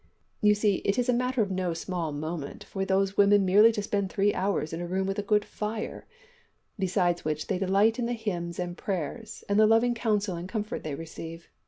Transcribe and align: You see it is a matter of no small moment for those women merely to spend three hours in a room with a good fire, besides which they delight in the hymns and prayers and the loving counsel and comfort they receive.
You 0.41 0.55
see 0.55 0.77
it 0.77 0.97
is 0.97 1.09
a 1.09 1.13
matter 1.13 1.43
of 1.43 1.51
no 1.51 1.75
small 1.75 2.11
moment 2.11 2.63
for 2.63 2.83
those 2.85 3.17
women 3.17 3.45
merely 3.45 3.71
to 3.73 3.83
spend 3.83 4.09
three 4.09 4.33
hours 4.33 4.73
in 4.73 4.81
a 4.81 4.87
room 4.87 5.05
with 5.05 5.19
a 5.19 5.21
good 5.21 5.45
fire, 5.45 6.07
besides 6.79 7.23
which 7.23 7.45
they 7.45 7.59
delight 7.59 7.99
in 7.99 8.07
the 8.07 8.13
hymns 8.13 8.57
and 8.57 8.75
prayers 8.75 9.43
and 9.47 9.59
the 9.59 9.67
loving 9.67 9.93
counsel 9.93 10.35
and 10.35 10.49
comfort 10.49 10.83
they 10.83 10.95
receive. 10.95 11.49